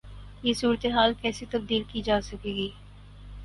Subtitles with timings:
[0.43, 2.69] یہ صورتحال کیسے تبدیل کی جا سکے گی؟